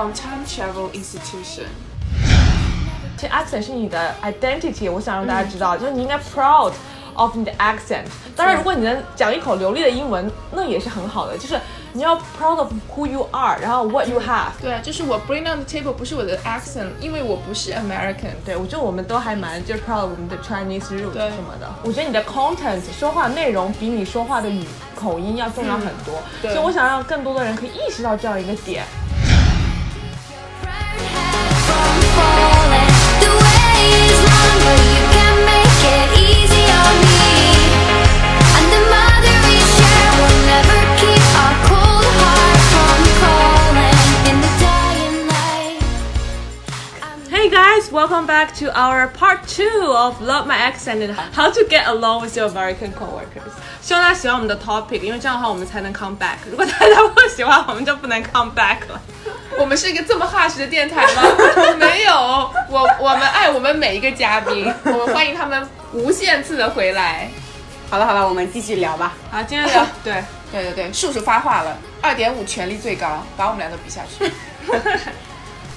[0.00, 1.66] on time travel institution。
[3.16, 6.72] 其实 accent 是你的 identity，我想让大家知道，就是你应该 proud
[7.14, 8.04] of 你的 accent。
[8.34, 11.36] 当然，如果你能讲一口流利的英文，那也是很好的。
[11.36, 11.60] 就是
[11.92, 14.52] 你要 proud of who you are，然后 what you have。
[14.62, 18.32] 对啊，就是我 bring on the table 不是我的 accent，因为我不是 American。
[18.42, 21.68] 对，我觉得我们都还蛮就是 proud of 我们的 Chinese root 对什么的。
[21.82, 24.64] 我觉得你的 content 说话内容比你说话的语
[24.96, 28.82] 口音要重要很多，对所以我想让更多的人可以意识到这样一个点。
[48.00, 52.34] Welcome back to our part two of Love My Accent and How to Get Along with
[52.34, 53.52] Your American Coworkers。
[53.82, 56.36] 希望大家喜欢我们的 topic，因为这样的话我们才能 come back。
[56.50, 58.98] 如果大家不喜欢，我们就不能 come back 了。
[59.58, 61.22] 我们是一个这么 harsh 的电台吗？
[61.78, 62.14] 没有，
[62.70, 67.28] 我我们爱我们每一个嘉宾， 我们欢迎他们无限次的回来。
[67.90, 69.12] 好了好了，我们继续聊吧。
[69.30, 70.24] 好，今天聊 对。
[70.50, 74.24] 对对对，叔叔发话了，二点五权力最高，把我们俩都比下去。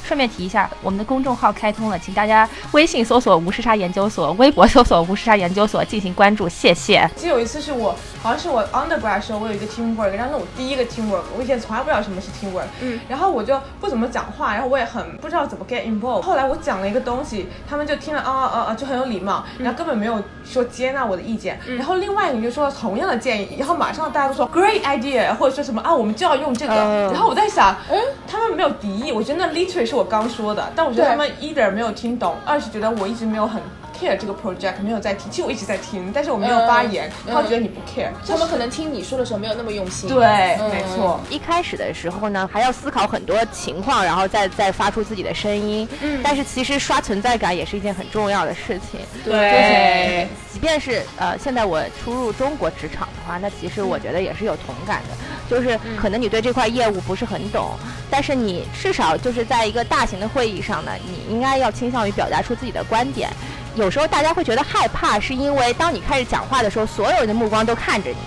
[0.03, 7.09] 顺便提一下，我们的公众号开通了，请大家微信搜索“无时差研究所”，微博搜索“无时差研究所”进行关注，谢谢。
[7.15, 16.21] 记得有一次是我，好像是我 undergrad 的时候，我有一个 teamwork，然后那我第一个 teamwork，我以前从来不知道什么是 teamwork，嗯，然后我就不怎么讲话，然后我也很不知道怎么 get involved。
[16.21, 21.59] 后来我讲了一个东西，他们就听了啊啊啊，就很有礼貌，然后根本没有说接纳我的意见。
[21.77, 26.73] 然后另外一个就说了同样的建议，然后马上大家都说 great idea，或者说什么啊，我们就要用这个。
[27.11, 33.61] 然后我在想，嗯，他们没有敌意，我觉得那 literally 是我刚说的，但我觉得他们 either 没有听懂，二是觉得我一直没有很
[33.95, 35.29] care 这个 project，没有在听。
[35.29, 40.09] 其实我一直在听，但是我没有发言，嗯他们觉得你不 care，他们可能听你说的时候没有那么用心。
[40.09, 40.25] 对，
[40.59, 41.19] 嗯没错。
[41.29, 45.87] 一开始的时候呢，还要思考很多情况，然后再再发出自己的声音。
[46.01, 48.99] 嗯，但是其实刷存在感也是一件很重要的事情。
[49.23, 55.15] 对，即便是呃，现在我初入中国职场的话，那其实我觉得也是有同感的，
[55.53, 57.77] 就是可能你对这块业务不是很懂，
[58.09, 63.29] 但是你至少就是在一个大型的会议上呢，你应该要倾向于表达出自己的观点。
[63.75, 68.17] 有时候大家会觉得害怕，是因为当你开始讲话的时候，所有人的目光都看着你，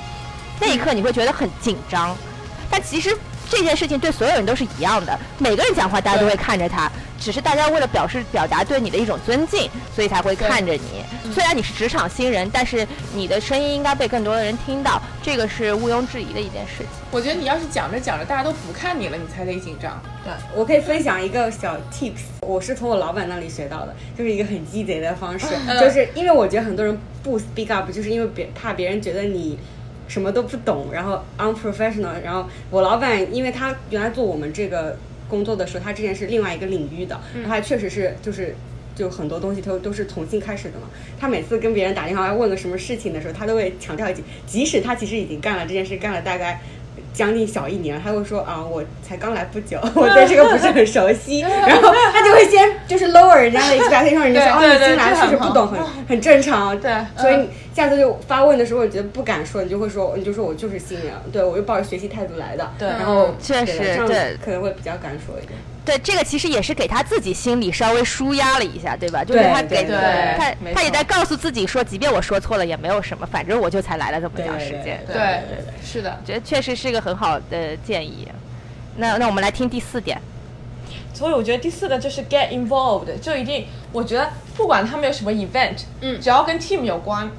[0.60, 2.16] 那一刻你会觉得很紧张。
[2.70, 3.16] 但其实
[3.48, 11.04] 这件事情对所有人都是一样的，每个人讲话大家都会看着他，只是大家为了表示表达对你的一种尊敬，所以才会看着你。
[11.32, 16.86] 虽然你是职场新人，但是你的声音应该被更多的人听到，这个是毋庸置疑的一件事情。
[17.10, 20.00] 我觉得你要是讲着讲着大家都不看你了，你才得紧张。
[20.24, 25.46] 对，我可以分享一个小 tips，我是从我老板那里学到的，就是一个很鸡贼的方式，
[25.80, 29.58] 就是因为我觉得很多人不 speak up，就是因为别怕别人觉得你
[30.08, 32.20] 什么都不懂，然后 unprofessional。
[32.22, 34.96] 然后我老板，因为他原来做我们这个
[35.28, 38.54] 工作的时候，他之前是另外一个领域的，然后他确实是就是。
[38.96, 40.88] 就很多东西都都是重新开始的嘛。
[41.20, 46.62] 他每次跟别人打电话要问个什么事情的时候，他都会强调一句，即使他其实已经干了这件事，干了大概
[47.16, 62.86] 将近小一年，他会说啊，我才刚来不久， 我对这个不是很熟悉， 然后他就会先就是 lower 人家的 expectation，人家说哦，你新来这很好确实不懂，很很正常， 对所以你下次就发问的时候，你觉得不敢说，你就会说，你就说我就是新人，对我就抱着学习态度来的，对。
[62.86, 64.36] 然后确实这样对。
[64.44, 65.58] 可能会比较敢说一点。
[65.86, 69.24] 对，这个其实也是给他自己心里稍微舒压了一下，对吧？
[69.24, 69.96] 就是他给对
[70.36, 75.00] 他他也在告诉自己说，即便我说错了也没有什么，反正我就才来了这么长时间。
[75.06, 76.20] 对对，是的。
[76.26, 78.26] 觉得确实是一个很好的建议。
[78.96, 80.20] 那那我们来听第四点，
[81.14, 87.30] 所以我觉得第四个就是 get involved，就一定，我觉得不管他们有什么 event，嗯只要跟 team 有关，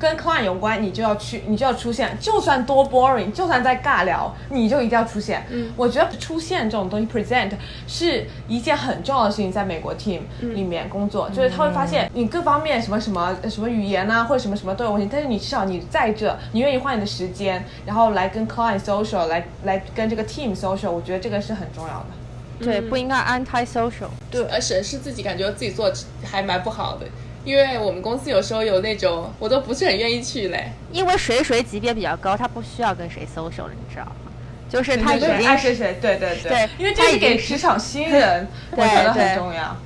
[0.00, 5.44] 跟 client 有关，你就要去，你就要出现，就算多 boring，就算在尬聊，你就一定要出现。
[5.50, 7.50] 嗯，我觉得出现这种东西 present
[7.86, 22.06] 是一件很重要的事情，在美国 team 里面工作，就是他会发现你各方面什么什么什么语言啊，或者什么什么都有问题，但是你至少你在这，你愿意花你的时间，然后来跟 client social，来来跟这个 team social，我觉得这个是很重要的。
[22.62, 24.08] 对，不应该 anti social。
[24.30, 25.90] 对，而且是自己感觉自己做
[26.22, 27.06] 还蛮不好的，
[27.50, 30.70] 因为我们公司有时候有那种我都不是很愿意去嘞。
[30.92, 34.12] 因为谁谁级别比较高，他不需要跟谁 social 了，你知道吗？
[34.68, 39.76] 就是他已对经爱谁谁，对对对因为这是给职场新人，我觉得很重要。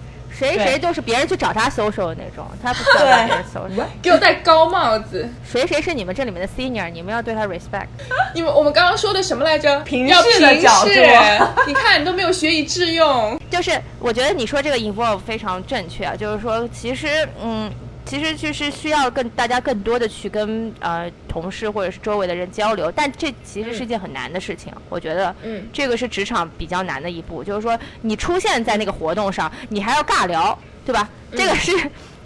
[0.49, 3.87] 谁谁就是别人去找他 social 的那种，他不需要跟别人 social。
[4.03, 5.29] 给我戴高帽子！
[5.45, 7.87] 谁谁是你们这里面的 senior，你们要对他 respect。
[8.35, 9.81] 你们我们刚刚说的什么来着？
[9.81, 11.01] 平要视的平角度视
[11.67, 13.39] 你看你都没有学以致用。
[13.51, 17.07] 就是我觉得你说这个 involve 非常正确啊，就是说其实
[17.43, 17.71] 嗯。
[18.07, 24.73] 其实就是需要更大家更多的去跟呃同事或者是周围的人交流，但这其实是一件很难的事情。
[24.89, 31.09] 我觉得，嗯这个是职场比较难的一步，就是说你出现在那个活动上，你还要尬聊，对吧？
[31.37, 31.73] 这个是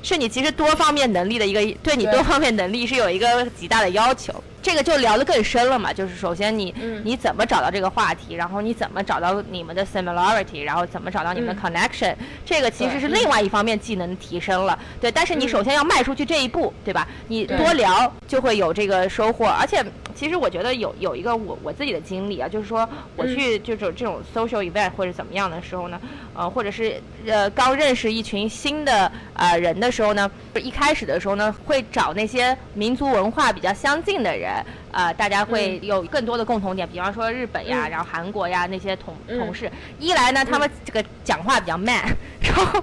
[0.02, 4.32] 是你其实多方面能力的一个，对你多方面能力是有一个极大的要求。
[4.62, 7.00] 这个就聊得更深了嘛，就是首先你、嗯。
[7.04, 12.14] 你怎么找到这个话题，然后你怎么找到你们的 similarity，然后怎么找到你们的 connection，、
[12.44, 14.78] 这个其实是另外一方面技能提升了。
[15.00, 15.48] 对，但是你嗯。
[15.48, 17.06] 首先要迈出去这一步，对吧？
[17.28, 19.84] 你多聊就会有这个收获，而且
[20.14, 23.34] 其实我觉得有有一个我我自己的经历啊，就是说我嗯。
[23.34, 26.00] 去这种这种 social event 或者怎么样的时候呢，
[26.34, 34.47] 呃，或者是呃刚认识一群新的呃人的时候呢，一开始的时候呢，会找那些民族文化比较相近的人，
[34.92, 37.90] 呃，大家会有更多的共同点，比方说日本呀，嗯。
[37.90, 39.38] 然后韩国呀那些同嗯。
[39.38, 42.04] 同事，一来呢，他们这个讲话比较慢，
[42.40, 42.82] 然后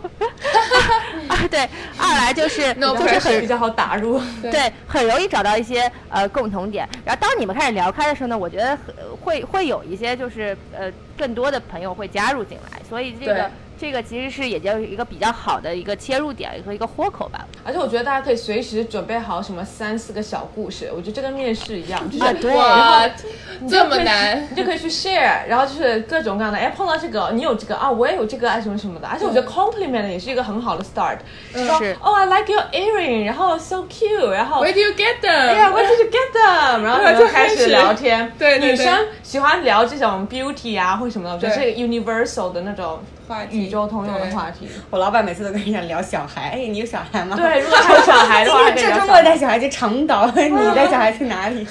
[1.27, 1.67] 啊对，
[1.97, 4.21] 二来就是 就是很比较好打入。
[4.41, 4.51] 对。
[4.51, 6.88] 对，很容易找到一些呃共同点。
[7.03, 13.50] 然后当你们开始聊开的时候呢，我觉得很会会有一些就是呃更多的朋友会加入进来，所以这个
[13.80, 17.45] 这个其实是也就是一个比较好的一个切入点和一个豁口吧。
[17.63, 23.24] 而且我觉得大家可以随时准备好什么三四个小故事，我觉得这跟面试一样，就是啊对哇，这
[23.62, 29.07] 你就可以么难，你就可以去 share，然后就是各种各样的，哎，碰到这个，你有这个啊，我也有这个啊，什么什么的。
[29.07, 31.18] 而且我觉得 compliment 也是一个很好的 start，
[31.54, 36.81] 说是哦，I like your earring，然后 so cute，然后 Where do you get them？Yeah，Where did you get them？
[36.81, 38.31] 然后就开始聊天。
[38.38, 44.68] 对女生喜欢聊这种 beauty 啊或者什么的，我觉得对是 universal 的那种话题宇宙通用的话题。
[44.89, 47.36] 我老板每次都跟人家聊小孩，哎，你有小孩吗？
[47.36, 51.66] 对，如果还有小孩的话， 这周末带小孩去长岛， 你带小孩去哪里？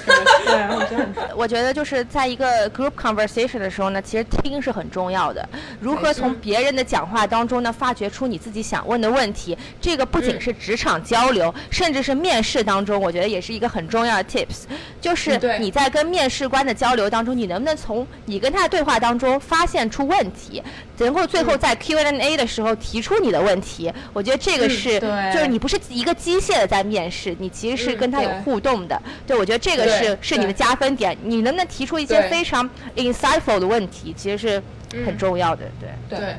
[0.45, 5.47] 对，我觉得很我觉得就是在一个 group conversation 的时候呢，其实听是很重要的。
[5.79, 14.63] 如何从别人的讲话当中呢，发掘出你自己想问的问题，这个不仅是职场交流，甚至是面试当中，我觉得也是一个很重要的 tips。
[14.99, 20.61] 就是你在跟面试官的交流当中，你能不能从你跟他的对话当中发现出问题，
[20.97, 23.91] 能够最后在 Q&A 的时候提出你的问题？
[24.11, 29.01] 我觉得这个是，对就是你不是一个机械的在面试，你其实是嗯跟他有互动的。
[29.25, 31.17] 对，我觉得这个是是你的加分点。
[31.23, 34.63] 你能不能提出一些非常 insightful 的问题，其实是
[35.05, 35.65] 很重要的。
[35.79, 36.35] 对，对对，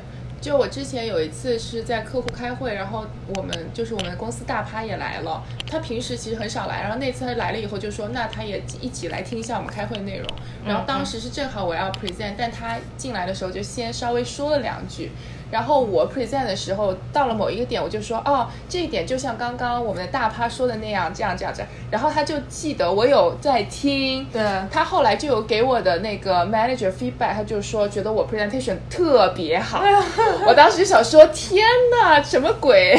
[0.46, 3.04] 就我之前有一次是在客户开会，然后
[3.34, 10.28] 我们就是我们公司大趴也来了，他平时其实很少来，然后那次他来了以后就说，那他也一起来听一下我们开会内容。
[10.64, 15.10] 然后当时是正好我要 present，但他进来的时候就先稍微说了两句。
[15.50, 21.68] 然后我 present 的时候，到了某一个点，我就说，哦，这一点就像刚刚我们的大趴说的那样，这样这样这样。
[21.90, 29.82] 然后他就记得我有在听，对他后来就有给我的那个 manager feedback，他就说觉得我 presentation 特别好。
[30.46, 32.98] 我当时就想说，天哪，什么鬼？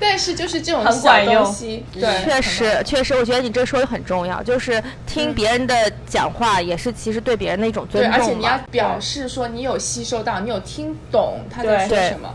[0.00, 1.44] 但是就是这种很小管用。
[1.44, 5.74] 东西，对，确实，确实，我觉得你这说的很重要，就是听别人的
[6.06, 8.58] 讲话，也是其实对别人的一种对，尊而且你要。
[8.70, 11.88] 表示说你有吸收到，你有听懂他对对。
[11.88, 12.32] 在说什么。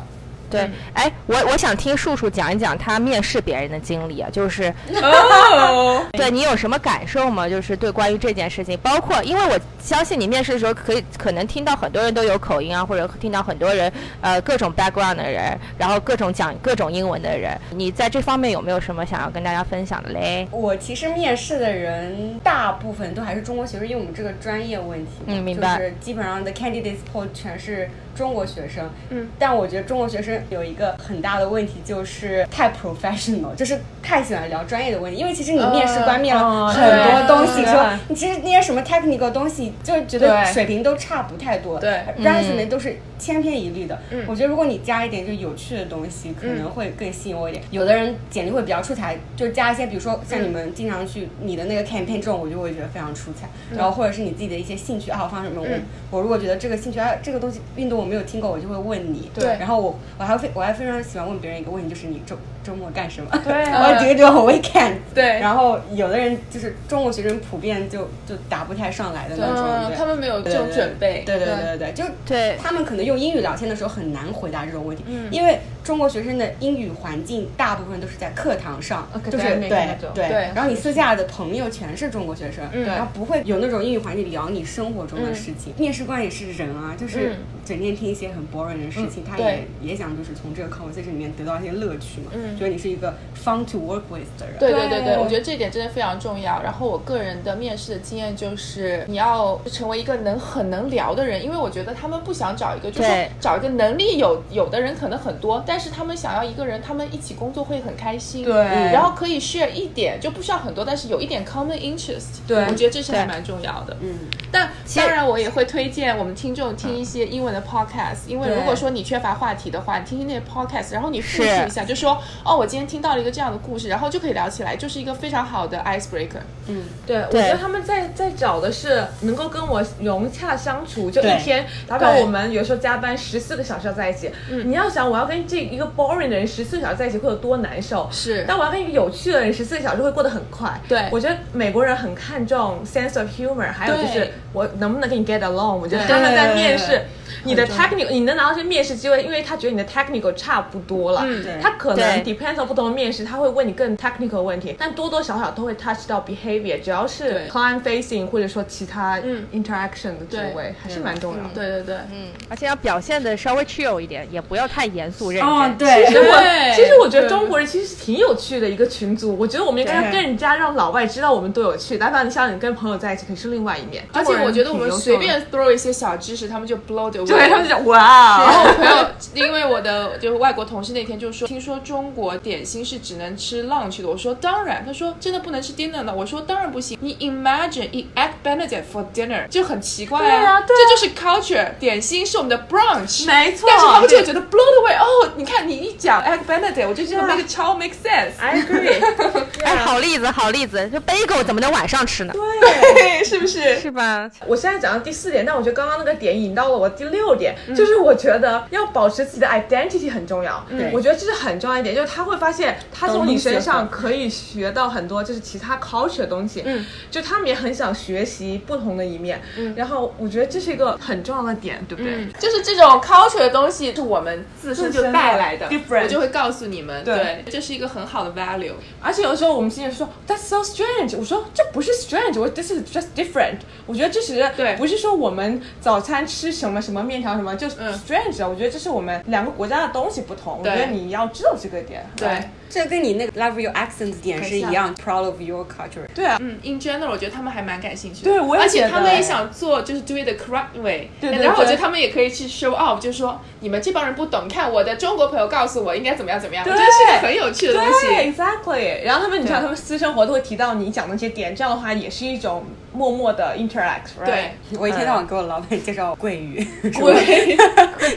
[0.53, 7.49] 对，哎，我我想听树树讲一讲他面试别人的经历啊，就是哦， 对你有什么感受吗？
[7.49, 13.91] 就是对关于这件事情，包括因为我相信你面试的时候可以可能听到很多人都有口音啊，或者听到很多人
[14.21, 20.47] 呃各种 background 的人，然后各种讲各种英文的人，你在这方面有没有什么想要跟大家分享的嘞？
[20.51, 28.89] 我其实面试的人大部分都还是中国学生，因为我们这个专业问题，嗯明白就是基本上的 candidates pool 全是中国学生。
[29.09, 35.19] 嗯，但我觉得中国学生有一个很大的问题，就是太 professional，就是太喜欢聊专业的问题。
[35.19, 41.79] 因为其实你面试官面了哦很多东西，对说你其实那些什么 technical 东西，就觉得水平都差不太多。
[41.79, 43.99] 对，resume 都是千篇一律的。
[44.11, 47.63] 嗯我觉得如果你加一点就有趣的东西，可能会更吸引我一点。
[47.71, 53.47] 有的人简历会比较出彩，就加一些，比如说像你们经常去你的那个 campaign 这种，我就会觉得非常出彩。
[53.75, 59.31] 然后或者是你自己的一些兴趣爱好方面，我嗯我如果觉得这个兴趣爱这个东西运动我没有听过，我就会问你。
[59.33, 59.45] 对。
[59.59, 63.29] 然后我我还会非我还非常喜欢问别人一个问题，就是你周周末干什么？
[63.43, 63.53] 对。
[63.53, 64.95] 我几个周末 weekend。
[65.15, 65.39] 对。
[65.39, 69.47] 然后有的人就是中国学生普遍就就答不太上来的那
[69.87, 75.29] 种，他们没有这种准备，对对对对对，就对他们可能用英语聊天的时候很难回答这种问题，嗯。
[75.31, 79.69] 因为中国学生的英语环境大部分都是在课堂上，就是对
[80.13, 80.27] 对。
[80.29, 80.29] 对。
[80.55, 82.85] 然后你私下的朋友全是中国学生，嗯。
[82.85, 85.73] 然后不会有那种英语环境聊你生活中的事情。
[85.77, 87.35] 面试官也是人啊，就是嗯。
[87.65, 92.31] 整天听一些很 boring 的事情，他也也想就是从这个 conversation 里面得到一些乐趣嘛。
[92.33, 94.59] 嗯觉得你是一个 fun to work with 的人。
[94.59, 96.61] 对对对对，我觉得这一点真的非常重要。
[96.61, 108.53] 然后我个人的面试的经验就是，你要成为一个能很能聊的人，因为我觉得他们不想找一个，就是找一个能力有有的人可能很多，但是他们想要一个人，他们一起工作会很开心，对
[108.91, 113.97] 然后可以 share 一点，就不需要很多，但是有一点 common interest，对我觉得这是还蛮重要的。
[114.01, 114.19] 嗯，
[114.51, 126.41] 但当然，我也会推荐我们听众听一些英文的 podcast，因为如果说你缺乏话题的话，你听听那些 podcast，然后你复习是一下，就说哦，我今天听到了一个这样的故事，然后就可以聊起来，就是一个非常好的 icebreaker。
[126.67, 134.69] 嗯对，我觉得他们在在找的是能够跟我融洽相处，就一天，打比我们有时候加班十四个小时要在一起，嗯。
[134.69, 138.45] 你要想我要跟这一个 boring 的人十四个小时在一起会有多难受，是。
[138.47, 140.79] 但我要跟一个有趣的人十四个小时会过得很快。
[140.87, 141.07] 对。
[141.11, 145.75] 我觉得美国人很看重 sense of humor，还有就是我能不能跟你 get along。
[145.75, 146.13] 我觉得对。
[146.13, 147.05] 他们在面试对
[147.43, 151.59] 你的 technical，你能拿到这些面试机会，因为他觉得你的 technical 差不多了，嗯对。
[151.61, 161.49] 他可能 depends on 不同的面试，他会问你更 technical 的问题，但多多少少都会 touch 到 behavior，只要是 client facing 或者说其他嗯 interaction 的职对位，还是蛮重要的。
[161.53, 161.63] 对。
[161.73, 165.49] 对对，嗯，而且要表现的稍微 chill 一点，也不要太严肃认真。
[165.49, 171.97] 哦，对，其实我其实我觉得中国人其实是挺有趣的一个群组，我觉得我们应该对更加让老外知道我们多有趣。
[171.97, 174.03] 哪怕你像你跟朋友在一起，可是另外一面。
[174.13, 177.67] 而且我觉得我们随便 throw 一些小知识，他们就 blow 的，对他们。
[177.67, 177.97] 讲哇
[178.43, 179.07] 然后哦，我朋友，
[179.47, 184.07] 因为我的就是外国同事那天就说，听说中国点心是只能吃 lunch 的。
[184.07, 186.13] 我说当然，他说真的不能吃 dinner 的。
[186.13, 186.97] 我说当然不行。
[187.01, 191.69] 你 imagine eat egg benedict for dinner 就很奇怪对啊对啊这就是 culture。
[191.79, 194.93] 点心是我们的 brunch，没错但是他们就会觉得 blow the way。
[194.95, 198.33] 哦，你看你一讲 egg benedict，我就觉得 Yeah make 超 make sense。
[198.39, 199.01] I agree，
[199.63, 202.33] 哎，好例子，好例子，就 bagel 怎么能晚上吃呢？
[202.61, 203.79] 对， 是不是？
[203.79, 204.29] 是吧？
[204.47, 210.65] 我现在讲到第四点，但我觉得刚刚那个点引到了我第六点，嗯就是我觉得要保持自己的 identity 很重要。
[210.69, 216.61] 嗯我觉得这是很重要一点，就是他会发现他从你身上可以学到很多，就是其他 culture 的东西。
[216.65, 219.41] 嗯，就他们也很想学习不同的一面。
[219.57, 222.13] 嗯，然后我觉得这是一个很重要的点，对不对？
[222.15, 228.73] 嗯，就是这种 culture 的东西是我们自身就带来的我就会告诉你们，对对，这是一个很好的 value。
[229.01, 233.57] 而且有时候我们新人说 That's so strange，我说这不是 strange，我 This is just different。
[233.85, 238.47] 我觉得这是对不是说我们早餐吃什么什么面条什么就是 strange 啊。
[238.47, 242.05] 我觉得这是我们两个国家的东西不同，我觉得你要知道这个点。
[242.15, 246.07] 对，这跟你那个 love your accent 点是一样，proud of your culture。
[246.15, 248.31] 对啊，嗯，in general，我觉得他们还蛮感兴趣的。
[248.31, 251.09] 对我也而且觉得他们也想做，就是 do it the correct way。
[251.21, 257.91] 对对对然后我觉得他们也可以去 show off，就是说你们这帮人不懂，你看我的中国朋友告诉我应该怎么样怎么样，我觉得是个很有趣的东对
[258.23, 258.31] 西。
[258.31, 259.03] ，exactly。
[259.03, 264.17] 然后他们，你知道，他们私生活都会提到你讲的那些点，这样的话也是一种默默的 interact。
[264.21, 264.25] right？
[264.25, 267.57] 对，我一天到晚给我老板介绍桂鱼，对，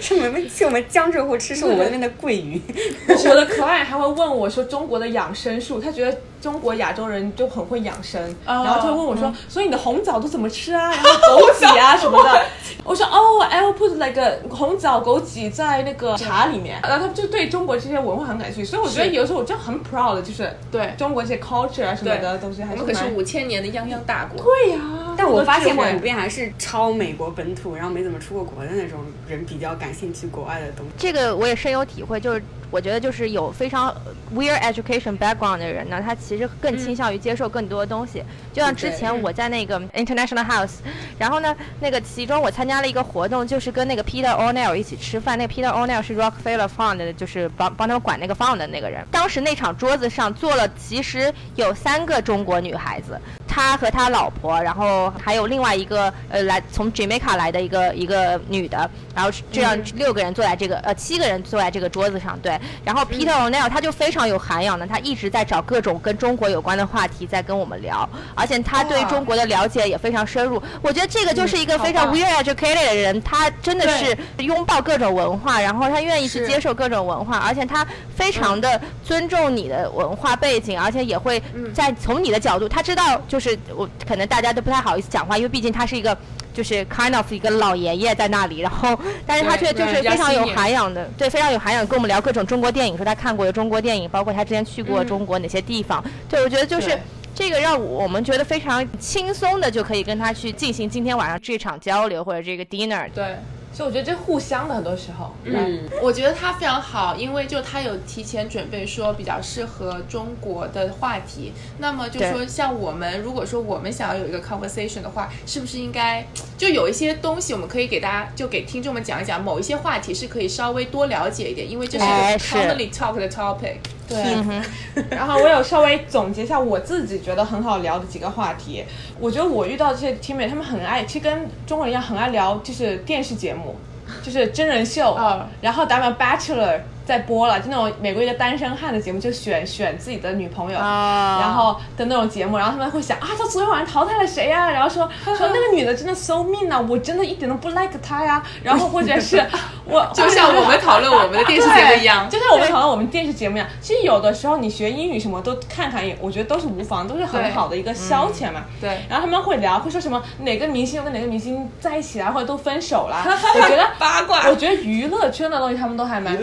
[0.00, 2.60] 是我 们去我们江浙沪吃是我们那边的桂鱼。
[3.28, 10.90] 我的 client 还会问我我说中国的养生术，他觉得中国亚洲人就很会养生，哦然后就问我说，所以你的红枣都怎么吃啊？
[10.94, 12.46] 然后枸杞啊什么的。
[12.84, 24.42] 我说哦，I will put like 红枣、枸杞在那个茶里面，然后他们就对中国这些文化很感兴趣，所以我觉得是有时候我真的很 proud 的，就是对中国这些 culture 啊什么的东西还是蛮我们可是五千年的泱泱大国。
[24.42, 24.80] 对呀、
[25.16, 30.92] 但我发现普遍还是超美国本土，然后没怎么出过国的那种人比较感兴趣国外的东西。
[30.96, 33.92] 这个我也深有体会，就是我觉得就是有非常
[34.34, 38.22] weird education background 的人呢，他其实更倾向于接受更多的东西。
[38.52, 40.78] 就像之前我在那个 International House，
[41.18, 45.38] 然后呢，那个其中我参加了一个活动，就是跟那个 Peter O'Neill 一起吃饭。
[45.38, 49.06] 那个 Peter O'Neill 是 Rockefeller Fund 的，就是帮帮他们管那个 fund 的那个人。
[49.10, 53.20] 当时那场桌子上坐了，其实有三个中国女孩子，
[53.56, 62.60] 他和他老婆，然后还有另外一个呃来从 Jamaica 来的一个一个女的，然后这样六个人坐在这个呃七个人坐在这个桌子上，对。
[62.84, 70.62] 然后 Peter O'Neill 他就非常有涵养的，他一直在找各种跟中国有关的话题在跟我们聊，而且他对中国的了解也非常深入。
[70.82, 86.16] 我觉得这个就是一个非常棒 weird educated 的人，他真的是拥抱各种文化，然后他愿意去接受各种文化，而且他非常的尊重你的文化背景，而且也会在从你的角度，他知道就是我可能大家都不太好意思讲话，因为毕竟他是一个。
[86.56, 96.02] 就是 kind of 一个老爷爷在那里，然后，但是他却就是非常有涵养的，对，非常有涵养，跟我们聊各种中国电影，说他看过的中国电影，包括他之前去过中国哪些地方。
[96.30, 96.98] 对，我觉得就是
[97.34, 103.06] 这个让我们觉得非常轻松的就可以跟他去进行今天晚上这场交流或者这个 dinner。
[103.14, 103.36] 对，
[103.76, 111.52] 所以我觉得这互相的很多时候，嗯，我觉得他非常好，因为就他有提前准备说比较适合中国的话题。
[111.76, 123.76] 那么就说像我们，如果说我们想要有一个 conversation 的话，是不是应该就有一些东西我们可以给大家就给听众们讲一讲，某一些话题是可以稍微多了解一点，因为这是一个 commonly talk 的 topic。
[124.08, 124.64] 对，
[125.10, 128.84] 然后我有稍微总结一下我自己觉得很好聊的几个话题。
[129.18, 133.74] 我觉得我遇到这些 teammate，他们很爱，其实跟中国人一样很爱聊，就是电视节目，
[134.22, 135.12] 就是真人秀。
[135.12, 148.42] 啊然后咱们 Bachelor 在播了，就那种美国一个单身汉的节目，就选选自己的女朋友，啊然后的那种节目，然后他们会想啊，他昨天晚上淘汰了谁呀、然后说说那个女的真的 so mean 啊，我真的一点都不 like 她呀。
[148.62, 149.40] 然后或者是
[149.84, 153.68] 我 就像我们讨论我们的电视节目一样就像我们讨论我们电视节目一样。
[153.80, 158.64] 其实有的时候你学英语什么都看看，也我觉得都是无妨，都是很好的一个消遣嘛。
[158.80, 163.22] 对然后他们会聊，会说什么哪个明星跟哪个明星在一起啊，或者都分手啦。
[163.54, 166.36] 我觉得八卦我觉得娱乐圈的东西他们都还蛮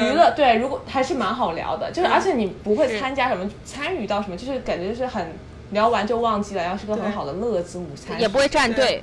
[0.00, 5.32] 娱乐对，如果还是蛮好聊的，就是而且你不会参加什么，参与到什么，就是感觉就是很
[5.70, 9.02] 聊完就忘记了，然后是个很好的乐子午餐，也不会站队。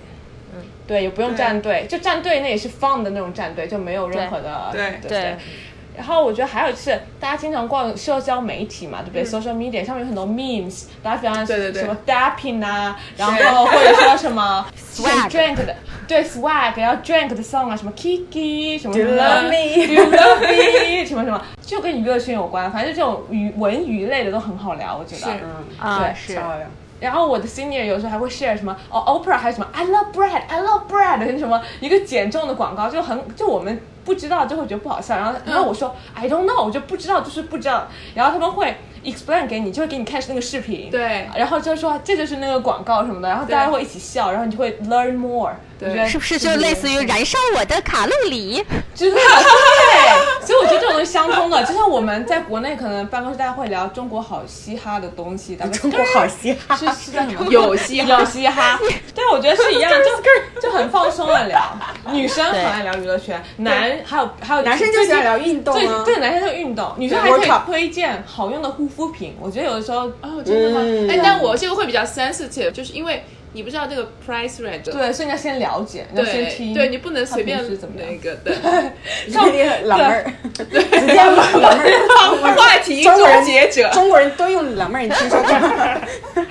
[0.51, 5.09] 嗯对，也不用站队，就站队那也是 fun 的那种站队，就没有任何的对对。
[5.09, 5.37] 对
[5.99, 11.81] 然后我觉得还有就是，大家经常逛社交媒体嘛，对不对、s o c i a l media 上面有很多 memes，大家比方对对对。
[11.81, 14.65] 什么 dapping 啊，然后或者说什么
[14.95, 15.75] Swag drink 的，
[16.07, 25.33] 对 swag，然后 drink 的 song 啊，什么 Kiki 什么什 you 么 love me？Do you love me 什么什么，就跟娱乐圈有关，反正这种娱文娱类的都很好聊，我觉得。
[25.33, 25.39] 是。
[25.43, 26.39] 嗯，啊，对是。
[27.01, 35.15] 然后我的 senior 有时候还会 share 什么哦，Oprah 还有什么 I love bread, I love bread，什么一个减重的广告，就很就我们不知道就会觉得不好笑。
[35.15, 37.87] 然后然后我说 I don't know，我就不知道，就是不知道。
[38.15, 45.53] 然后他们会 explain 给你，就会给你看那个视频，对然后就说这就是那个广告什么的，然后大家会一起笑，然后你就会 learn more。
[45.77, 48.65] 对我觉得是不是就类似于燃烧我的卡路里？
[48.95, 49.23] 之类的，对，
[50.45, 57.45] 所以我觉得这种东西相通的，就像我们在国内可能办公室大家会聊中国好嘻哈的东西，咱们中国好嘻哈，是是叫什么？
[57.51, 58.79] 有嘻哈有嘻哈，
[59.13, 61.61] 对，我觉得是一样，就就很放松的聊。
[62.11, 66.03] 女生很爱聊娱乐圈，男还有还有男生就喜欢聊运动啊。
[66.05, 69.35] 对对，男生就运动，女生还可以推荐好用的护肤品。
[69.39, 70.79] 我觉得有的时候，哦，真的吗？
[70.81, 74.91] 嗯哎，但我这个会比较 sensitive，就是因为你不知道这个 price range。
[74.91, 78.53] 对，所以你要先了解，你要先听，对，你不能随便怎么样那个对。
[79.27, 80.65] 有点老妹儿，直
[81.07, 82.55] 接老妹儿。
[82.55, 83.89] 话题终结者。
[83.91, 86.01] 中国人都用老妹儿，你听说过吗？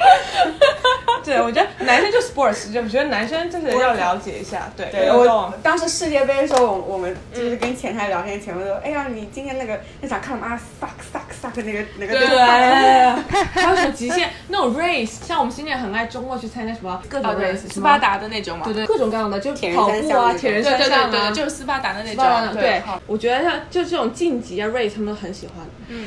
[1.29, 10.49] 对，我觉得男生就 sports，就我觉得男生就是要了解一下，对，对，我当时世界杯的时候，我我们就是跟前台聊天，前面说，哎呀，你今天那个那场看了吗？
[10.49, 12.39] 啊，suck suck suck 那个那个对对，
[13.53, 18.65] 还有什么极限那种 race，像我们今年很爱周末去参加什么各种，race，斯巴达的那种嘛。
[18.65, 22.25] 对对，各种各样的，就铁人跑步啊、铁人对对三项啊，对对，就是斯巴达的那种。
[22.55, 25.57] 对，我觉得像就这种晋级啊 race 他们都很喜欢。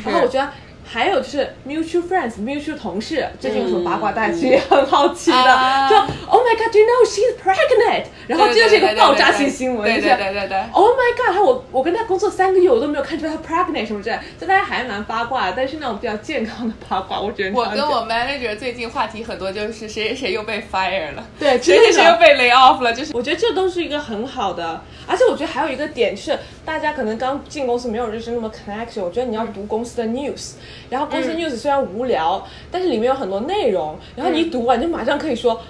[0.06, 0.50] 然后我觉得
[0.94, 5.38] 还有就是 mutual friends、mutual 同事，最近有什么八卦，大家其实也很好奇的。
[5.38, 5.96] 啊就
[6.42, 8.06] Oh my God, do you know she's pregnant？
[8.26, 10.58] 然后这就是一个爆炸性新闻，对就是对。
[10.72, 11.36] Oh my god！
[11.36, 30.54] 他我我跟他工作三个月，我都没有看出他 pregnant 什么之类的，就大家还蛮八卦的，但是那种比较健康的八卦，我觉得我跟我 manager 最近话题很多，就是谁谁谁又被 fire 了，对谁谁谁又被 lay off 了，就是我觉得这都是一个很好的，而且我觉得还有一个点就是，大家可能刚进公司没有认识那么 connection，我觉得你要读公司的 news，
[30.90, 35.62] 然后公司 news 虽然无聊，但是里面有很多内容，然后你一读完就马上可以说。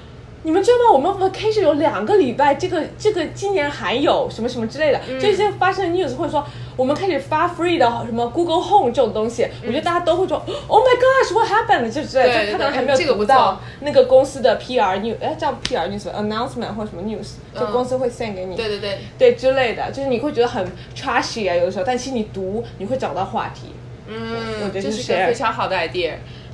[0.44, 1.14] 你们知道吗？
[1.14, 6.44] 我们 vacation 有两个礼拜，这个这个今年还有什么什么之类的，这些发生的 news，或者说
[6.76, 11.92] 我们开始发 free 的什么 Google Home 这种东西，我觉得大家都会说 Oh my gosh，what happened？
[11.92, 23.74] 就之类的，就他可能还没有读到那个公司的 PR news，哎叫 PR news announcement 或者什么 news，就嗯公司会 send 给你，对对对，对之类的，就是你会觉得很 trashy 啊，有的时候，但其实你读你会找到话题。
[24.14, 26.14] 嗯我嗯，觉得是这是个非常好的 idea。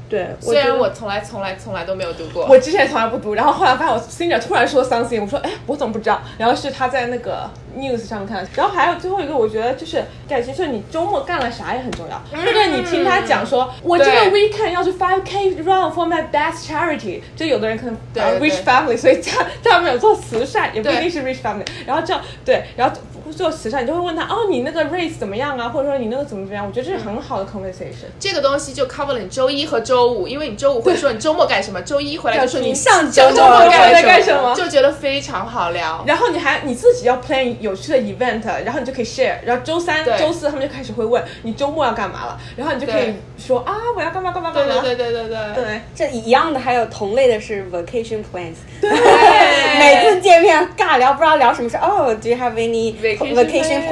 [0.09, 6.21] 对，虽然我从来从来从来都没有读过，我之前从来不读，然后后来发现我 senior 突然说 something，我说哎，我怎么不知道？
[6.37, 8.49] 然后是他在那个 news 上面看的。
[8.55, 12.21] 然后还有最后一个，我觉得就是感情，就是你周末干了啥也很重要。
[12.31, 12.69] 对不对？
[12.69, 21.65] 你听他讲说，我这个 weekend 要去 five k run for my best charity，就有的人可能 rich family，所以他他们有做慈善，也不一定是 rich family。
[21.85, 22.95] 然后这样对，然后
[23.31, 25.69] 做慈善，你就会问他哦，你那个 race 怎么样啊？
[25.69, 26.65] 或者说你那个怎么怎么样？
[26.65, 28.07] 我觉得这是很好的 conversation。
[28.19, 36.03] 这个东西就 cover 了你周一和周五，因为你周五会说你周末干什么，周一回来就说你上周周末末干在干什么就觉得非常好聊。
[36.07, 44.81] 然后你还你自己要 plan 有趣的 event，然后你就可以 share，然后周三、周四他们就开始会问你周末要干嘛了，然后你就可以说啊我要干嘛干嘛干嘛。
[44.81, 48.89] 对对对对对对这一样的还有同类的是 vacation plans，对
[49.79, 53.89] 每次见面尬聊不知道聊什么事，哦，Do you have any Vacation?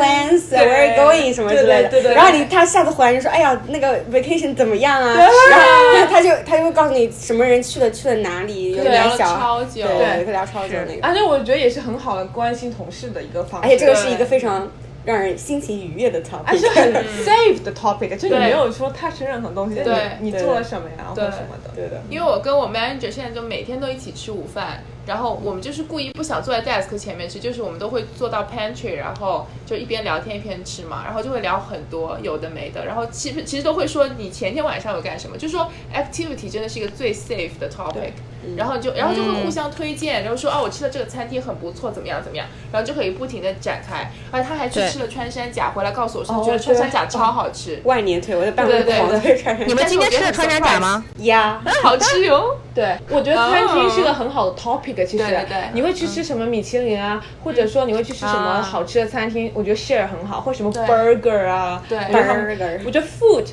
[0.50, 1.34] 对 Where are you going?
[1.34, 1.90] 什么之类的。
[1.90, 5.14] 对对对对然后你他下次回来就说，哎呀，那个 vacation 怎么样啊？
[5.16, 11.00] 然后他就他就会告诉你什么人去了去了哪里，有点小超久对，会聊超久那个。
[11.02, 13.68] 而且我觉得也是很好的关心同事的一个方式。
[13.68, 14.70] 而且这个是一个非常
[15.04, 21.70] 让人心情愉悦的 topic，而且很 safe 的 topic，就你没有说 touch 任何东西，对对你你做了什么呀，或者什么的。
[21.76, 22.02] 对的。
[22.10, 38.12] 因为我跟我 manager 现在就每天都一起吃午饭，然后我们就是故意不想坐在 desk 前面吃，就是我们都会坐到 pantry，然后就一边聊天一边吃嘛，然后就会聊很多有的没的，然后其实其实都会说你前天晚上有干什么，就说 activity 真的是一个最 safe 的 topic，
[38.58, 51.06] 然后就然后就会互相推荐，然后说哦我吃的这个餐厅很不错，怎么样怎么样，然后就可以不停的展开，而且他还去吃了穿山甲，回来告诉我说哦觉得穿山甲超好吃，万年腿，我在办公室对对对狂推穿山你们今天吃的穿山甲吗？
[51.20, 52.58] 呀，好吃哟。
[52.76, 55.58] 对，我觉得餐厅是个很好的 topic，其实对对对。
[55.74, 58.62] 你会去吃什么米其林啊，或者说你会去吃什么啊。
[58.62, 61.84] 好吃的餐厅，我觉得 share 很好，或者什么 burger 啊，
[62.86, 63.48] 我觉得 food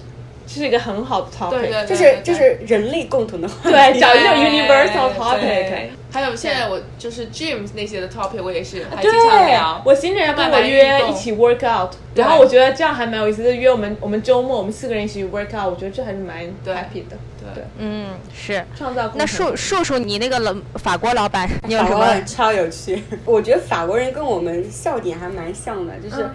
[0.47, 3.71] 是一个很好的 topic，对对对就是就是人类共同的话题。
[3.71, 5.89] 对 找一个 universal topic。
[6.13, 9.83] 还有现在我就是 gym 那些的 topic，我也是还经常聊，。
[9.83, 17.17] 我新人要跟我约一起 work out，然后我觉得这样还蛮有意思，的约我们我们周末我们四个人一起 work out，我觉得这还是蛮 happy 的，
[17.55, 17.65] 对。
[17.79, 18.63] 嗯，是。
[18.77, 22.21] 创造共那同树树树，你那个老法国老板，你有什么？
[22.27, 26.29] 超有趣， 我觉得法国人跟我们笑点还蛮像的，就是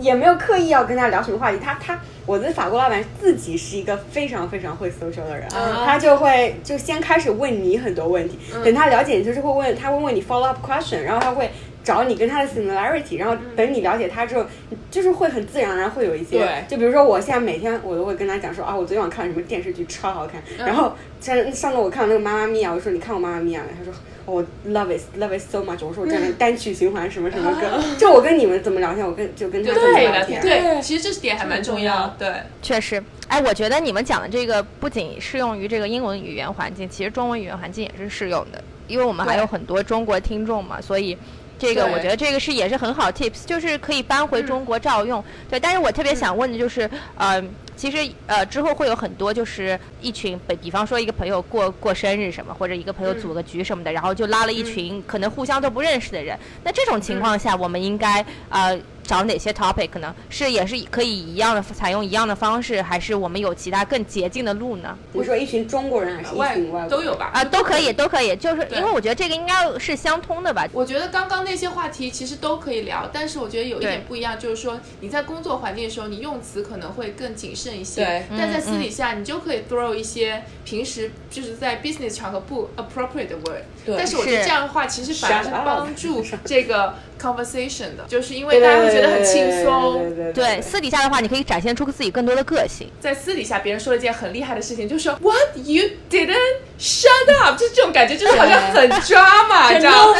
[0.00, 1.58] 也没有刻意要跟他聊什么话题。
[1.62, 11.50] 他他，我的法国老板自己是一个非常非常会 social 的人，啊他就会就先开始问你很多问题，等他了解你，就是会问他会问你 follow up question，然后他会。
[11.84, 14.46] 找你跟他的 similarity，然后等你了解他之后，
[14.88, 23.74] 就是会很自然而然会有一些，对就比如说我现在每天我都会跟他讲说啊，我昨天晚上看了什么电视剧超好看，然后上上次我看了那个妈妈咪呀，我说你看过妈妈咪呀没？
[23.76, 23.92] 他说
[24.24, 32.14] 我 love it love it so much，我说我这边单曲循环什么什么歌，就我跟你们怎么聊天，我跟就跟他怎么聊天，对，其实这点还蛮重要。
[32.18, 41.16] 对，确实，哎，我觉得你们讲的这个不仅适用于这个英文语言环境，其实中文语言环境也是适用的，因为我们还有很多中国听众嘛，所以。
[41.58, 45.22] 这个我觉得这个是也是很好 tips，就是可以搬回中国照用。
[45.48, 47.40] 对，但是我特别想问的就是，呃，
[47.82, 56.38] 其实呃之后会有很多就是一群，比比方说一个朋友过过生日什么，或者一个朋友组个局什么的，然后就拉了一群可能互相都不认识的人。
[56.62, 60.14] 那这种情况下，我们应该呃找哪些 topic 呢？
[60.28, 64.96] 是也是可以一样的采用一样的方式，还是我们有其他更捷径的路呢？
[65.12, 67.30] 你说一群中国人还是一外群外国都有吧？
[67.34, 70.66] 啊，都可以，都可以，就是因为我觉得这个应该是相通的吧。
[70.72, 78.04] 我觉得刚刚那些话题其实都可以聊，但是我觉得有一点不一样，就是说你在工作环境的时候，你用词可能会更谨慎一些。
[78.04, 83.62] 对但在私底下，你就可以 throw 一些平时就是在 business 场合不 appropriate 的 word。
[83.84, 89.98] 对但是我觉得这样的话，其实反而是帮助这个 conversation 的，就是因为大家会觉得很轻对松。
[89.98, 92.88] 对对对，私底下的话，你可以展现出自己更多的个性。
[93.00, 96.36] 在私底下，别人说了一件很厉害的事情，就说 What you didn't
[96.78, 97.08] shut
[97.42, 100.14] up，就是这种感觉，就是好像很 drama，你知道吗？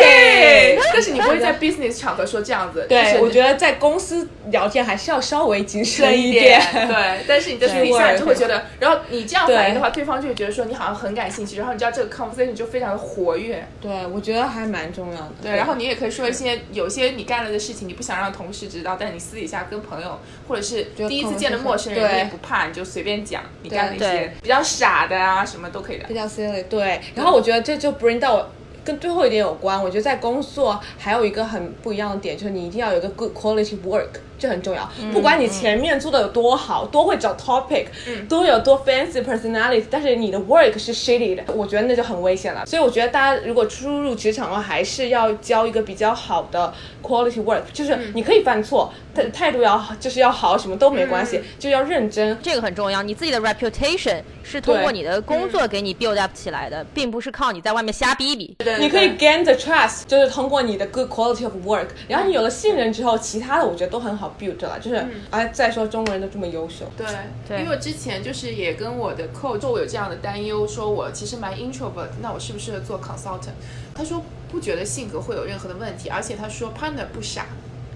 [0.00, 2.82] 对，但是你不会在 business 场合说这样子。
[2.82, 6.60] 就对，是我觉得在公司聊天还是要稍微谨慎一点。
[6.72, 7.24] 对。
[7.26, 13.66] 但是你在私底下，你就会觉得，然后你这样反应的话，对方就会觉得说你好像很感兴趣，然后你知道这个 conversation 就非常的活跃。
[13.80, 15.32] 对，我觉得还蛮重要的。
[15.42, 26.14] 对，然后你也可以说一些有些你干了的事情，你不想让同事知道，但你私底下跟朋友或者是第一次见的陌生人，对你也不怕，你就随便讲你干了一些比较傻的啊，什么都可以的比。
[26.14, 26.64] 较 silly。
[26.64, 28.50] 对，然后我觉得这就 bring 到我
[28.86, 29.82] 跟最后一点有关。
[29.82, 34.06] 我觉得在工作还有一个很不一样的点，就是你一定要有一个 good quality work，
[34.38, 34.88] 这很重要。
[35.12, 37.86] 不管你前面做的有多好，多会找 topic，、
[38.28, 42.64] 多有多 fancy personality，但是你的 work 是 shitty 的，我觉得那就很危险了。
[42.64, 46.72] 所以我觉得大家如果初入职场的话，还是要交一个比较好的
[47.02, 52.38] quality work，就是你可以犯错，态态度要好，就是要好，什么都没关系，就要认真。
[52.42, 58.54] 这个很重要，你自己的 reputation 是通过你的工作给你 build up 起来的，并不是靠你在外面瞎逼逼。
[58.58, 64.78] 对你可以 gain the trust，就是通过你的 good quality of work，然后你有了信任之后，其他的我觉得都很好 build 了。
[64.80, 67.06] 就是，哎、再说中国人都这么优秀，对，
[67.48, 73.54] 对因为我之前就是也跟我的 coach 说，我有这样的担忧，说我其实蛮 introvert，那我适不适合做 consultant？
[73.94, 77.46] 他说不觉得性格会有任何的问题，而且他说 partner 不傻。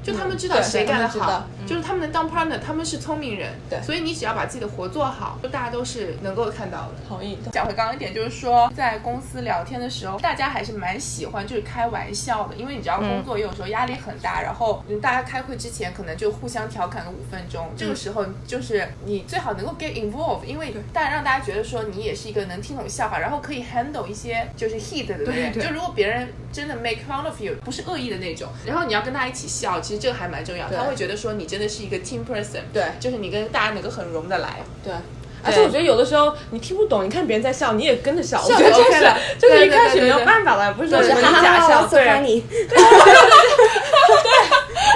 [0.02, 3.80] 就他们知道对谁干得好就是他们能当 partner，他们是聪明人，对。
[3.82, 6.94] 所以你只要把自己的活做好，就大家都是能够看到的。
[7.08, 7.38] 同意。
[7.52, 25.62] 讲回刚刚一点，就是说在公司聊天的时候，大家还是蛮喜欢就是开玩笑的，因为你知道工作有时候压力很大，然后嗯大家开会之前可能就互相调侃个五分钟，这个时候就是你最好能够 get involved，因为大家让大家觉得说你也是一个能听懂笑话，然后可以 handle 一些就是 heat 的人，对？
[25.62, 32.84] 就如果别人真的 make fun of you，不是恶意的那种，然后你要跟他一起笑，其实这个还蛮重要，他会觉得说你真的是一个 team person，对。
[33.00, 34.58] 就是你跟大家能够很融得来。
[34.84, 34.92] 对。
[35.42, 38.38] 而且我觉得有的时候你听不懂，你看别人在笑，你也跟着笑。
[38.46, 39.00] 我笑觉得这 OK 是
[39.36, 40.24] 就是对对一开始没有对。
[40.24, 41.08] 对对办法了，不是说对。
[41.08, 42.44] 什么哈哈哈假笑，，so 对。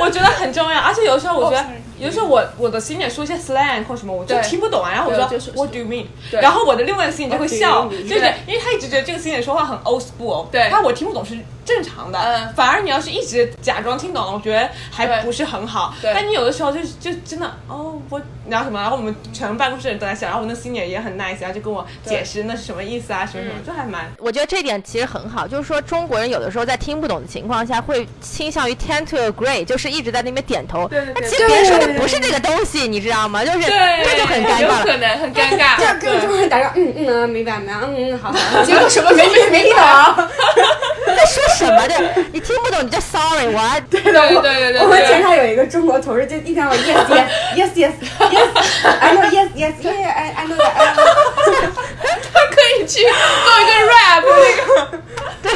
[0.01, 1.65] 我觉得很重要，而且有的时候我觉得
[1.99, 6.07] 有时候我我的 senior 说一些 slang 或什么，我就听不懂啊，然后我说 What do you mean？
[6.31, 6.41] 对。
[6.41, 10.69] 然后我的另外一个 senior 就会笑，就是因为他一直觉得这个 senior 说话很 old school，对。
[10.71, 15.95] 他我听不懂是正常的，嗯反而你要是一直假装听懂了，我觉得还不是很好。
[16.03, 30.87] 对但你有的时候就就真的哦，我然后什么，然后我们全办公室人都在笑，然后我那 senior 也很 nice，然后就跟我解释那是什么意思啊，什么什么，嗯就还蛮我觉得这点其实很好，就是说中国人有的时候在听不懂的情况下，会倾向于 tend to agree，就是一直在那边点头。
[30.89, 33.45] 对对对那其实别人说的不是这个东西，你知道吗？
[33.45, 34.83] 就是对这就很尴尬了。
[34.85, 35.77] 可能很尴尬。
[35.79, 39.83] 这样跟对中国人打招呼，嗯嗯啊，明白明白，嗯嗯好好， 结果什么没听没听懂。
[41.15, 41.95] 在说什么的？
[42.33, 47.93] 你听不懂你就 sorry， 我还对对对对对我们前台有一个中国同事，就一天我 yes yes yes yes
[48.31, 48.49] yes
[49.01, 51.05] I know yes yes yeah I I know that I know
[52.51, 53.09] 可以去做
[53.61, 54.99] 一个 rap 那个。
[55.43, 55.53] 对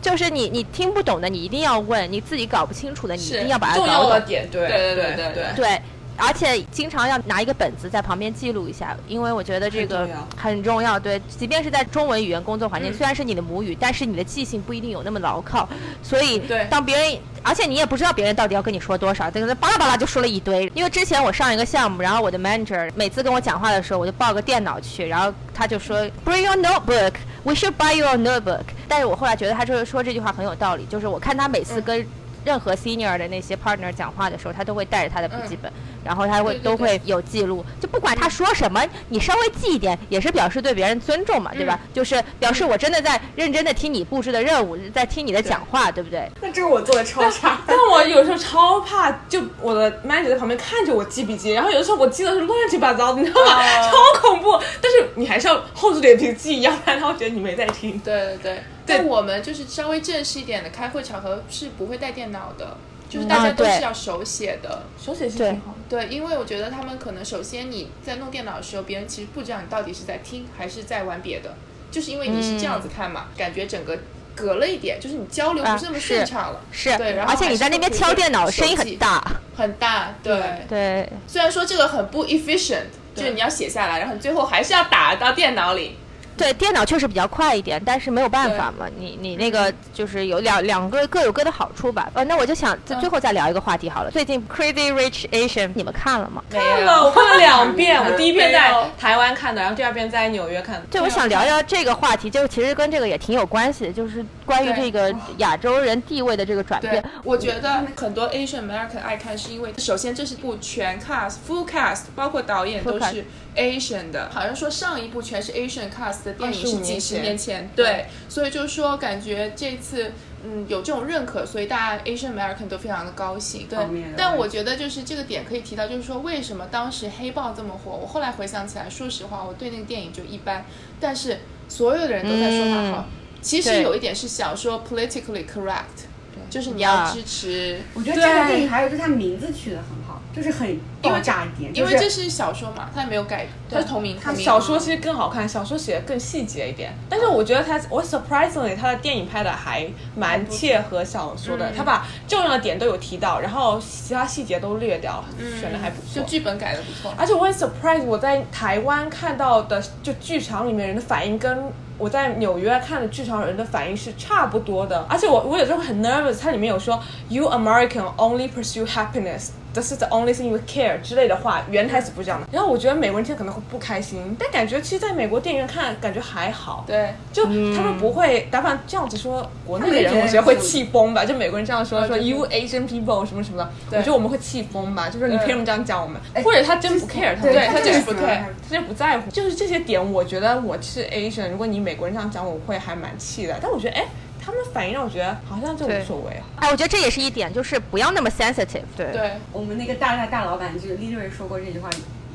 [0.00, 3.92] 就是你你听不懂的，你一定要问；你自己搞不清楚的，你一定要把它搞懂。
[3.94, 5.82] 要的点，对对对对对对对，
[6.16, 10.98] 而且经常要拿一个本子在旁边记录一下，因为我觉得这个很重要。
[10.98, 15.68] 对，即便是在中文语言工作环境，嗯虽然是你的母语，但是你的记性不一定有那么牢靠，
[16.02, 20.70] 所以对当别人，而且你也不知道别人到底要跟你说多少，这个巴拉巴拉就说了一堆。
[20.74, 27.14] 因为之前我上一个项目，然后我的 manager 每次跟我讲话的时候，我就抱个电脑去，然后他就说 Bring your notebook。
[27.44, 28.62] We should buy your notebook。
[28.86, 32.06] 但是我后来觉得他就是说这句话很有道理，就是我看他每次嗯跟
[32.44, 35.72] 任何 senior 的那些 partner 讲话的时候，他都会带着他的笔记本，
[36.04, 41.78] 然后他会对对都会有记录，就不管他说什么，你稍微记一点，也是表示对别人尊重嘛，对吧？
[41.92, 46.30] 就是表示我真的在认真的听你布置的任务，在听你的讲话，对不对？
[46.40, 47.60] 那这个我做的超差。
[47.66, 53.56] 但我有时候超怕，就我的 manager 在旁边看着我记笔记，然后有的时候我记的是乱七八糟的，你知道吗？
[53.56, 54.58] 哦超恐怖。
[54.80, 57.98] 但是你还是要厚着脸皮记，要不然他会觉得你没在听。
[58.00, 62.76] 对对对，但我们就是稍微正式一点的开会场合是不会带电脑的，
[63.08, 64.82] 就是大家都是要手写的。
[65.00, 65.78] 手写是对挺好的。
[65.88, 71.54] 对，因为我觉得他们可能首先你在弄电脑的时候，别人其实不知道你到底是在听还是在玩别的，
[71.90, 73.98] 就是因为你是这样子看嘛，感觉整个
[74.34, 76.60] 隔了一点，就是你交流不是那么顺畅了。
[76.70, 80.42] 是，对然后而且你在那边敲电脑，声音很大，很大，对。
[80.68, 81.08] 对。
[81.26, 85.96] 虽然说这个很不 efficient，就是你要写下来，然后你最后还是要打到电脑里。
[86.36, 92.10] 对，电脑确实比较快一点，但是没有办法嘛，你你那个就是有两两个各有各的好处吧。
[92.14, 94.10] 呃，那我就想在最后再聊一个话题好了。
[94.10, 96.42] 最近 Crazy Rich Asian 你们看了吗？
[96.50, 98.00] 没看了，我看了两遍。
[98.04, 100.82] 我第一遍在台湾看的，然后第二遍在纽约看的。
[100.90, 113.24] 对，我想聊聊这个话题，就其实跟这个也挺有关系的，就是关于这个亚洲人地位的这个转变。，我觉得很多 Asian American 爱看，是因为首先这是部全 cast full cast，包括导演都是
[113.56, 114.30] Asian 的。
[114.30, 120.12] 好像说上一部全是 Asian cast 的电影是几十年前，对，所以就是说感觉这次。
[120.44, 123.68] 嗯，有这种认可，所以大家 Asian American 都非常的高兴。
[123.68, 123.78] 对
[124.16, 127.92] 但我觉得就是这个点可以提到，就是说为什么当时黑豹这么火？
[127.92, 130.64] 我后来回想起来，说实话，我对那个电影就一般，
[130.98, 131.38] 但是
[131.68, 133.06] 所有的人都在说它好。
[133.08, 136.06] 嗯其实有一点是想说 politically correct，
[136.52, 144.18] 就是你要支持，我觉得这个电影还有就是它名字取得很好，就是很爆炸一点，因为这是是小说嘛，它也没有改，它是同名。
[144.22, 146.92] 它小说其实更好看，小说写的更细节一点。
[147.08, 155.24] 但是我觉得它，我 surprisingly 它的电影拍的还蛮切合小说的，它把重要的点都有提到，然后其他细节都略掉，
[155.58, 156.20] 选的还不错。
[156.20, 157.14] 就剧本改的不错。
[157.16, 165.06] 而且我很 surprise，我在台湾看到的就剧场里面人的反应跟我在纽约看的剧场人的反应是差不多的。
[165.08, 169.50] 而且我我有时候很 nervous，它里面有说 You American only pursue happiness。
[169.74, 172.46] This is the only thing you care 之类的话，原台词不是这样的。
[172.52, 176.84] 然后我觉得美国人听可能会不开心，但感觉其实在美国电影院看感觉还好。
[176.86, 181.24] 对，就他们不会，打反这样子说，国内的人我觉得会气疯吧？
[181.24, 185.08] 就美国人这样说，说 you Asian people 什么什么的，我觉得我们会气疯吧？
[185.08, 186.20] 就是你凭什么这样讲我们？
[186.44, 189.30] 或者他真不 care，他对他他就是不 care 他就不在乎。
[189.30, 193.56] 就是这些点，我觉得我是 Asian，如果你美国人这样讲，我会还蛮气的。
[193.60, 194.04] 但我觉得，哎，
[194.44, 196.42] 他们反应让我觉得好像就无所谓。
[196.56, 198.82] 哎，我觉得这也是一点，就是不要那么 sensitive。
[198.96, 201.88] 对，对，我们那个大大大老板就是 literally 说过这句话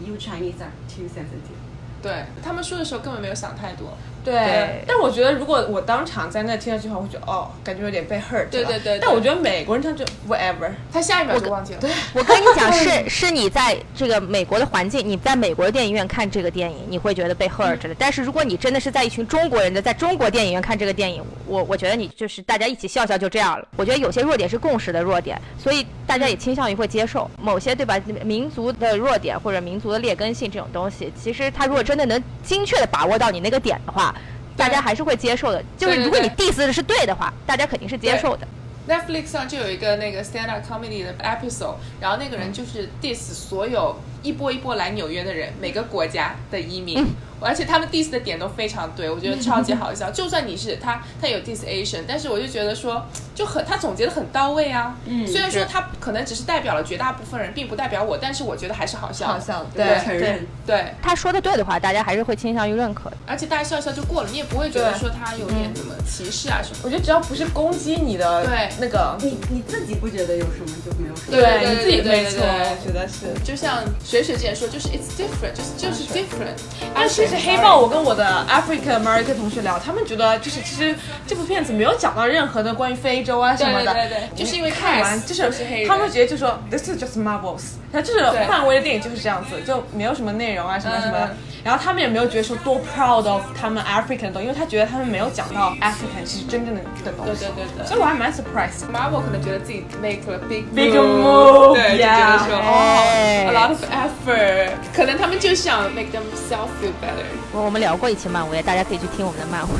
[0.05, 1.57] ，You Chinese are too sensitive。
[2.01, 3.97] 对，他们说的时候根本没有想太多。
[4.27, 10.69] 对对但我觉得如果我当场在那听到这句话，我会觉得哦，感觉有点被 hurt 对对对但我觉得美国人他就 whatever。
[10.91, 11.79] 他下一秒就忘记了。
[11.79, 17.95] 对 我跟你讲，是是你在这个美国的环境，你在美国的电影院看这个电影，你会觉得被 hurt 的。
[17.97, 23.65] 但是如果你真的是在一群中国人的在中国电影院看这个电影，我我觉得你就是大家一起笑笑就这样了。
[23.77, 27.97] 我觉得有些弱点是共识的弱点，所以大家也倾向于会接受某些对吧？
[28.25, 34.13] 民族的弱点或者民族的劣根性这种东西，其实他如果真的能精确的把握到你那个点的话。
[34.57, 38.47] 大家还是会接受的，就是如果你 diss 的是对的话，大家肯定是接受的。
[38.89, 43.95] Netflix 上就有一个那个 stand up comedy 的 episode，然后那个人就是 diss 所有
[44.27, 47.05] 一波一波来纽约的人，每个国家的移民。
[47.39, 50.09] 而且他们 diss 的点都非常对，我觉得超级好笑。
[50.09, 54.97] 就算你是他，他有 diss Asian，但是我就觉得说，就很他总结的很到位啊。
[55.05, 59.27] 嗯，虽然说他可能只是代表了绝大部分人，并不代表我，但是我觉得还是好笑。
[59.27, 63.17] 好笑，对对对承认对，他说的对的话，大家还是会倾向于认可的。
[63.27, 66.79] 而且大家笑笑就过了，你也不会觉得说他有点什么歧视啊什么。
[66.83, 71.37] 我觉得只要不是攻击你的对那个，你你自己不觉得有什么就没有什么。
[71.37, 73.27] 对对你自己没错，我觉得是。
[73.43, 73.83] 就像
[74.23, 76.57] 水水之前说，就是 it's different，就是就是 different。
[76.93, 80.95] 但其实黑豹，我跟我的 African American 同学聊，他们觉得就是其实
[81.27, 84.43] 这部片子没有讲到任何的关于非洲啊什么的，对对对对。
[84.43, 85.43] 就是因为看完就是
[85.87, 91.29] 他们直接就说 This is just Marvels，那就是漫威的电影就是这样子，就没有什么内容啊什么什么。
[91.63, 97.45] 然后他们也没有觉得说多 proud of 他们 African 的东西，因为他觉得他们没有讲到 African 其实真正的的东对西。
[97.45, 97.85] 对对对。
[97.87, 98.85] 所以我还蛮 surprised。
[98.91, 107.25] Marvel 可能觉得自己 make 了 big Big move，对，就觉 yeah 得说哎哦，a lot of effort，可能他们就想 make themselves feel better。
[107.51, 109.75] 我我们聊过一期漫威，大家可以去听我们的漫威。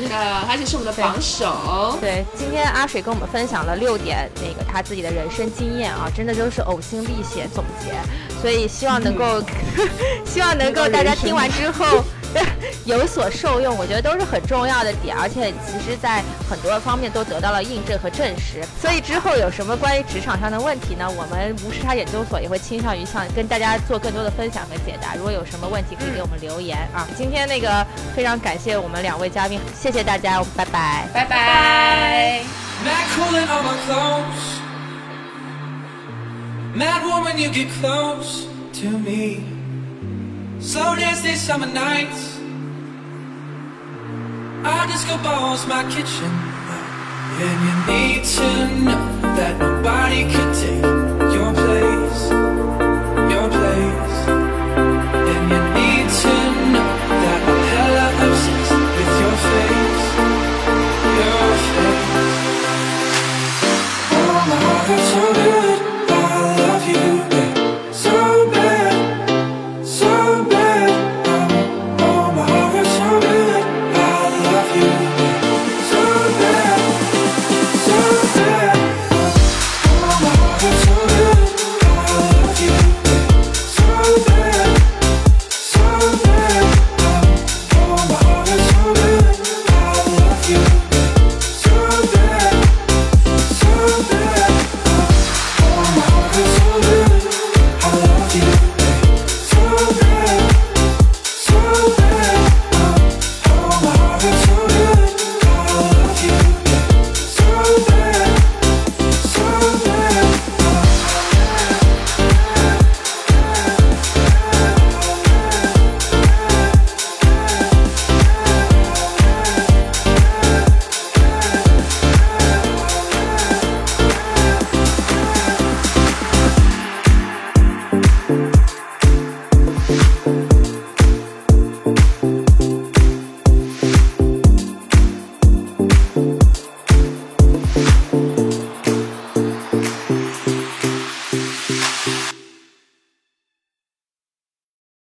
[0.00, 0.16] 是的，
[0.48, 1.98] 而且是我们的榜首。
[2.00, 7.92] 对，今天阿水跟我们分享了六点那个他自己的人生经验啊，真的就是呕心沥血总结，
[8.40, 9.42] 所以希望能够，
[10.24, 12.02] 希望能够大家听完之后
[12.84, 18.64] 有所受用，我觉得都是很重要的点，而且其实在很多方面都得到了印证和证实。
[18.80, 21.06] 所以之后有什么关于职场上的问题呢？
[21.10, 25.14] 我们无时差研究所也会倾向于向跟大家做更多的分享和解答。
[25.14, 27.06] 如果有什么问题，可以给我们留言啊。
[27.16, 31.08] 今天那个非常感谢我们两位嘉宾，谢谢大家，我们拜拜。
[31.12, 32.42] 拜拜。
[32.84, 34.60] Mad cooling on my clothes.
[36.74, 38.46] Mad woman, you get close
[38.80, 39.59] to me.
[40.60, 42.38] Slow dance these summer nights.
[44.62, 46.30] Our disco ball's my kitchen.
[47.42, 51.09] And you need to know that nobody could take